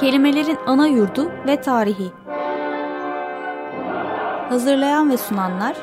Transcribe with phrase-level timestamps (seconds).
[0.00, 2.12] Kelimelerin ana yurdu ve tarihi.
[4.48, 5.76] Hazırlayan ve sunanlar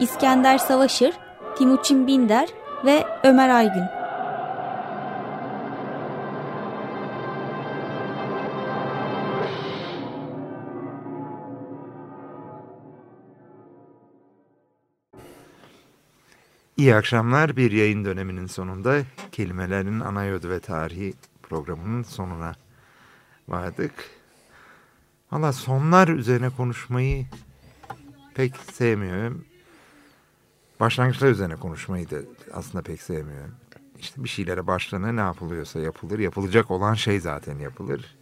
[0.00, 1.14] İskender Savaşır,
[1.58, 2.48] Timuçin Binder
[2.84, 3.84] ve Ömer Aygün.
[16.76, 17.56] İyi akşamlar.
[17.56, 18.98] Bir yayın döneminin sonunda
[19.32, 22.63] kelimelerin ana yurdu ve tarihi programının sonuna
[23.48, 23.92] vardık.
[25.32, 27.26] Valla sonlar üzerine konuşmayı
[28.34, 29.44] pek sevmiyorum.
[30.80, 32.16] Başlangıçlar üzerine konuşmayı da
[32.52, 33.54] aslında pek sevmiyorum.
[33.98, 36.18] İşte bir şeylere başlanır ne yapılıyorsa yapılır.
[36.18, 38.16] Yapılacak olan şey zaten yapılır.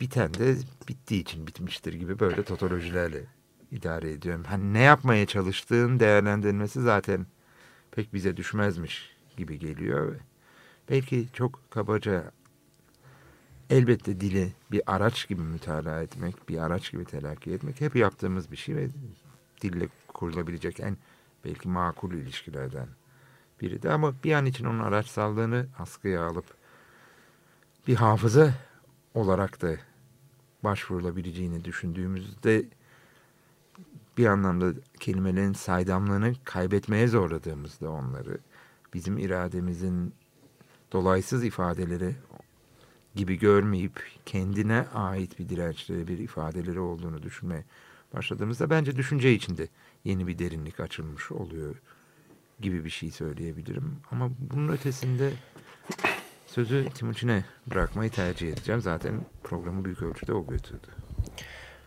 [0.00, 0.56] Biten de
[0.88, 3.24] bittiği için bitmiştir gibi böyle totolojilerle
[3.70, 4.44] idare ediyorum.
[4.48, 7.26] Hani ne yapmaya çalıştığın değerlendirilmesi zaten
[7.90, 10.16] pek bize düşmezmiş gibi geliyor.
[10.90, 12.32] Belki çok kabaca
[13.70, 18.56] elbette dili bir araç gibi mütalaa etmek, bir araç gibi telakki etmek hep yaptığımız bir
[18.56, 18.88] şey ve
[19.62, 20.96] dille kurulabilecek en
[21.44, 22.88] belki makul ilişkilerden
[23.60, 26.44] biri de ama bir an için onun araçsallığını askıya alıp
[27.86, 28.54] bir hafıza
[29.14, 29.76] olarak da
[30.64, 32.64] başvurulabileceğini düşündüğümüzde
[34.18, 38.38] bir anlamda kelimelerin saydamlığını kaybetmeye zorladığımızda onları
[38.94, 40.14] bizim irademizin
[40.92, 42.16] dolaysız ifadeleri
[43.18, 47.64] gibi görmeyip kendine ait bir dirençleri, bir ifadeleri olduğunu düşünmeye
[48.14, 49.68] başladığımızda bence düşünce içinde
[50.04, 51.74] yeni bir derinlik açılmış oluyor
[52.60, 53.96] gibi bir şey söyleyebilirim.
[54.10, 55.30] Ama bunun ötesinde
[56.46, 58.80] sözü Timuçin'e bırakmayı tercih edeceğim.
[58.80, 60.88] Zaten programı büyük ölçüde o götürdü.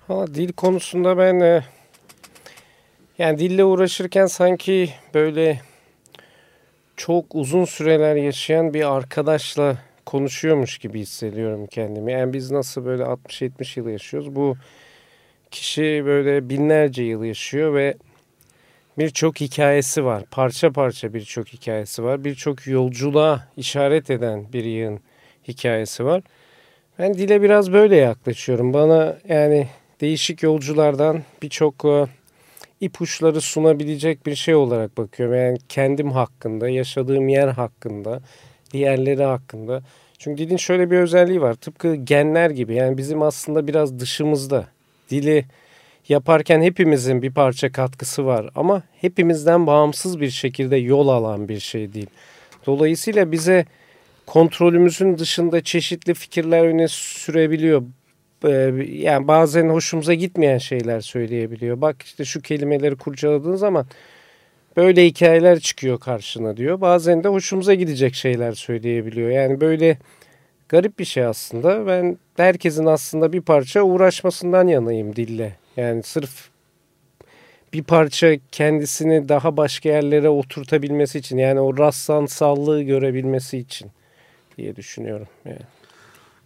[0.08, 1.64] Ha, dil konusunda ben e,
[3.18, 5.62] yani dille uğraşırken sanki böyle
[6.98, 12.12] çok uzun süreler yaşayan bir arkadaşla konuşuyormuş gibi hissediyorum kendimi.
[12.12, 14.36] Yani biz nasıl böyle 60-70 yıl yaşıyoruz.
[14.36, 14.56] Bu
[15.52, 17.96] kişi böyle binlerce yıl yaşıyor ve
[18.98, 20.24] birçok hikayesi var.
[20.32, 22.24] Parça parça birçok hikayesi var.
[22.24, 25.00] Birçok yolculuğa işaret eden bir yığın
[25.48, 26.22] hikayesi var.
[27.00, 28.74] Ben dile biraz böyle yaklaşıyorum.
[28.74, 29.68] Bana yani
[30.02, 32.08] değişik yolculardan birçok e,
[32.82, 35.36] ipuçları sunabilecek bir şey olarak bakıyorum.
[35.36, 38.22] Yani kendim hakkında, yaşadığım yer hakkında,
[38.74, 39.82] diğerleri hakkında.
[40.18, 41.54] Çünkü dilin şöyle bir özelliği var.
[41.54, 44.68] Tıpkı genler gibi yani bizim aslında biraz dışımızda.
[45.10, 45.46] Dili
[46.10, 51.94] yaparken hepimizin bir parça katkısı var ama hepimizden bağımsız bir şekilde yol alan bir şey
[51.94, 52.10] değil.
[52.66, 53.66] Dolayısıyla bize
[54.26, 57.84] kontrolümüzün dışında çeşitli fikirler öne sürebiliyor.
[58.46, 58.50] Ee,
[58.92, 61.82] yani bazen hoşumuza gitmeyen şeyler söyleyebiliyor.
[61.82, 63.86] Bak işte şu kelimeleri kurcaladığın zaman
[64.78, 66.82] böyle hikayeler çıkıyor karşına diyor.
[66.82, 69.30] Bazen de hoşumuza gidecek şeyler söyleyebiliyor.
[69.30, 69.98] Yani böyle
[70.70, 71.88] garip bir şey aslında.
[71.88, 75.56] Ben herkesin aslında bir parça uğraşmasından yanayım dille.
[75.78, 76.50] Yani sırf
[77.74, 83.92] bir parça kendisini daha başka yerlere oturtabilmesi için yani o rastlansallığı görebilmesi için
[84.58, 85.28] diye düşünüyorum.
[85.46, 85.62] Yani.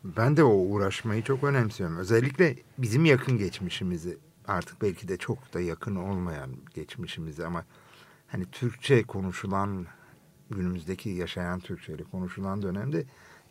[0.03, 1.97] Ben de o uğraşmayı çok önemsiyorum.
[1.97, 7.65] Özellikle bizim yakın geçmişimizi artık belki de çok da yakın olmayan geçmişimizi ama
[8.35, 9.85] hani Türkçe konuşulan
[10.49, 13.05] günümüzdeki yaşayan Türkçeyle konuşulan dönemde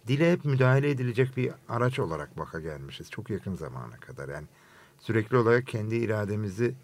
[0.06, 3.10] dile hep müdahale edilecek bir araç olarak baka gelmişiz.
[3.10, 4.46] Çok yakın zamana kadar yani
[4.98, 6.74] sürekli olarak kendi irademizi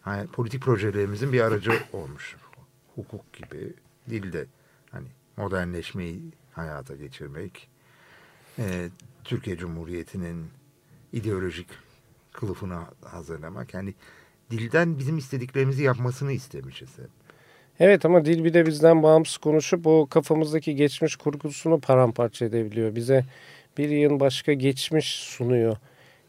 [0.00, 2.36] hani politik projelerimizin bir aracı olmuş.
[2.94, 3.74] Hukuk gibi
[4.10, 4.46] dilde
[4.90, 7.68] hani modernleşmeyi hayata geçirmek,
[8.58, 8.90] e,
[9.24, 10.46] Türkiye Cumhuriyeti'nin
[11.12, 11.68] ideolojik
[12.32, 13.74] kılıfını hazırlamak.
[13.74, 13.94] Yani
[14.50, 17.15] dilden bizim istediklerimizi yapmasını istemişiz hep.
[17.80, 22.94] Evet ama dil bir de bizden bağımsız konuşup o kafamızdaki geçmiş kurgusunu paramparça edebiliyor.
[22.94, 23.24] Bize
[23.78, 25.76] bir yıl başka geçmiş sunuyor.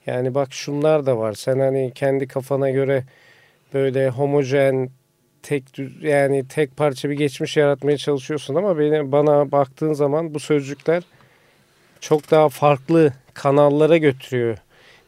[0.06, 1.34] Yani bak şunlar da var.
[1.34, 3.04] Sen hani kendi kafana göre
[3.74, 4.90] böyle homojen
[5.44, 5.64] tek
[6.02, 11.04] yani tek parça bir geçmiş yaratmaya çalışıyorsun ama beni bana baktığın zaman bu sözcükler
[12.00, 14.58] çok daha farklı kanallara götürüyor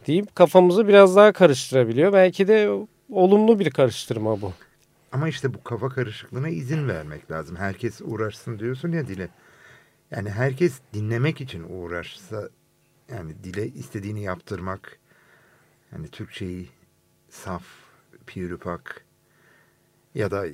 [0.08, 2.14] deyip kafamızı biraz daha karıştırabiliyor.
[2.14, 2.70] Belki de
[3.12, 4.54] olumlu bir karıştırma bu.
[5.12, 7.56] Ama işte bu kafa karışıklığına izin vermek lazım.
[7.56, 9.30] Herkes uğraşsın diyorsun ya dile.
[10.12, 12.50] Yani herkes dinlemek için uğraşsa
[13.10, 15.00] yani dile istediğini yaptırmak
[15.92, 16.70] yani Türkçeyi
[17.30, 17.64] saf,
[18.28, 19.06] pürüpak
[20.16, 20.46] ya da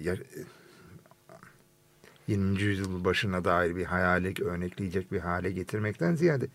[2.28, 2.62] 20.
[2.62, 6.48] yüzyıl başına dair bir hayale örnekleyecek bir hale getirmekten ziyade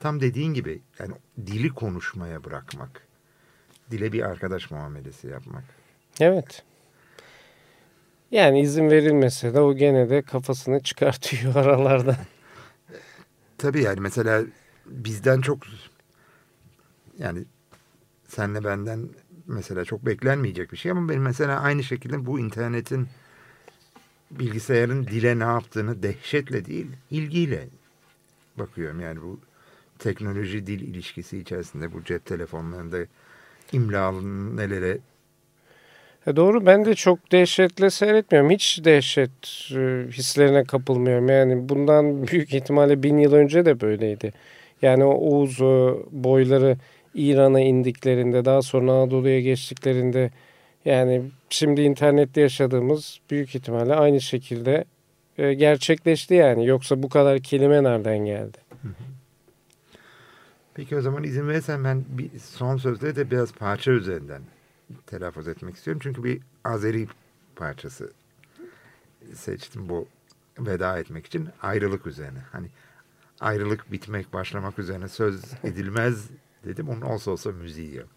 [0.00, 1.14] tam dediğin gibi yani
[1.46, 3.06] dili konuşmaya bırakmak.
[3.90, 5.64] Dile bir arkadaş muamelesi yapmak.
[6.20, 6.64] Evet.
[8.30, 12.16] Yani izin verilmese de o gene de kafasını çıkartıyor aralardan.
[13.58, 14.42] Tabii yani mesela
[14.86, 15.58] bizden çok
[17.18, 17.44] yani
[18.28, 19.08] senle benden
[19.46, 23.08] mesela çok beklenmeyecek bir şey ama benim mesela aynı şekilde bu internetin
[24.30, 27.68] bilgisayarın dile ne yaptığını dehşetle değil ilgiyle
[28.58, 29.00] bakıyorum.
[29.00, 29.40] Yani bu
[29.98, 32.98] teknoloji dil ilişkisi içerisinde bu cep telefonlarında
[33.72, 34.98] imlalının nelere
[36.26, 38.50] e doğru ben de çok dehşetle seyretmiyorum.
[38.50, 39.30] Hiç dehşet
[39.70, 41.28] e, hislerine kapılmıyorum.
[41.28, 44.32] Yani bundan büyük ihtimalle bin yıl önce de böyleydi.
[44.82, 45.60] Yani o Oğuz
[46.12, 46.76] boyları
[47.14, 50.30] İran'a indiklerinde daha sonra Anadolu'ya geçtiklerinde
[50.84, 54.84] yani şimdi internette yaşadığımız büyük ihtimalle aynı şekilde
[55.38, 56.66] e, gerçekleşti yani.
[56.66, 58.58] Yoksa bu kadar kelime nereden geldi?
[60.74, 64.42] Peki o zaman izin verirsen ben bir son sözde de biraz parça üzerinden
[65.06, 66.00] telaffuz etmek istiyorum.
[66.02, 67.08] Çünkü bir Azeri
[67.56, 68.12] parçası
[69.34, 70.08] seçtim bu
[70.58, 72.38] veda etmek için ayrılık üzerine.
[72.52, 72.70] Hani
[73.40, 76.28] ayrılık bitmek başlamak üzerine söz edilmez
[76.64, 76.88] dedim.
[76.88, 78.08] Onun olsa olsa müziği yok.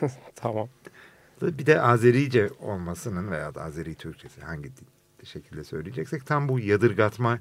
[0.34, 0.68] tamam.
[1.42, 4.72] Bir de Azerice olmasının veya da Azeri Türkçesi hangi
[5.24, 7.40] şekilde söyleyeceksek tam bu yadırgatma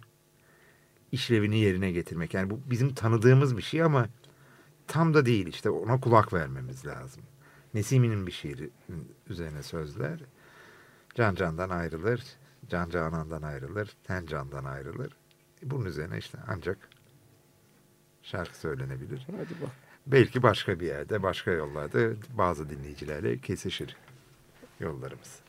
[1.12, 2.34] işlevini yerine getirmek.
[2.34, 4.08] Yani bu bizim tanıdığımız bir şey ama
[4.88, 7.24] tam da değil işte ona kulak vermemiz lazım.
[7.74, 8.70] Nesimi'nin bir şiiri
[9.30, 10.20] üzerine sözler.
[11.16, 12.24] Can candan ayrılır,
[12.70, 15.18] can canandan ayrılır, ten candan ayrılır.
[15.64, 16.90] Bunun üzerine işte ancak
[18.22, 19.28] şarkı söylenebilir.
[19.32, 19.72] Hadi bak.
[20.08, 23.98] Belki başka bir yerde, başka yollarda bazı dinleyicilerle kesişir
[24.80, 25.43] yollarımız.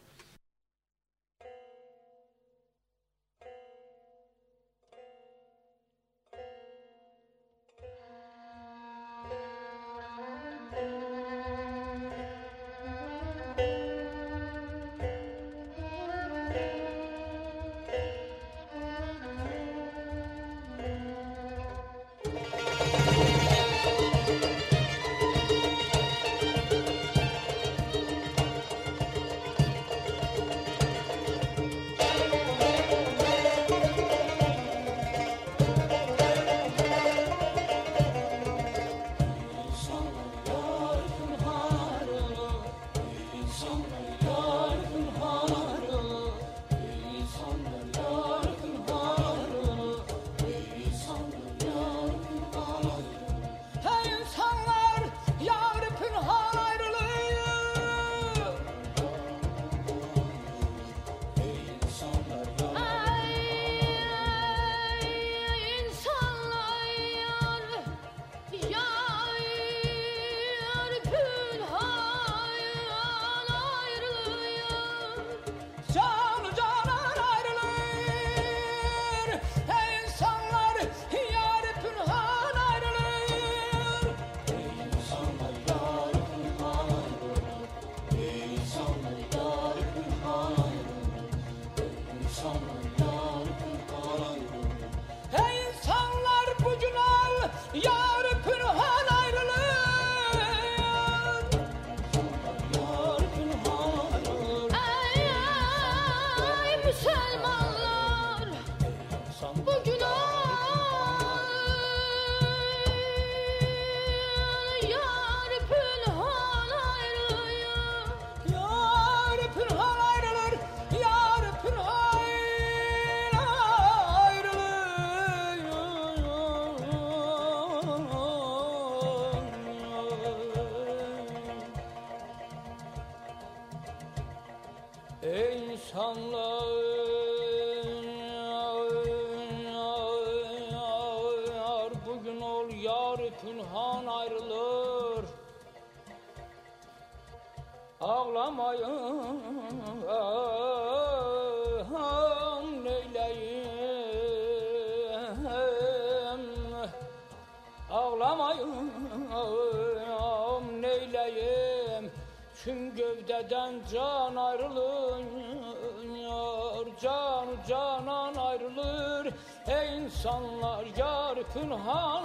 [170.25, 172.25] İnsanlar yar kınhan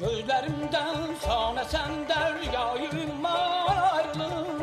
[0.00, 4.57] Gözlerimden sana sen deryayım ayrılır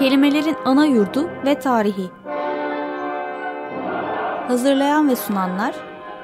[0.00, 2.10] Kelimelerin ana yurdu ve tarihi.
[4.48, 5.74] Hazırlayan ve sunanlar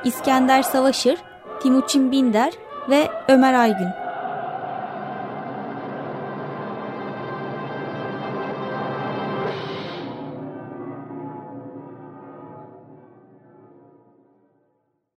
[0.05, 1.19] İskender Savaşır,
[1.61, 2.53] Timuçin Binder
[2.91, 3.89] ve Ömer Aygün.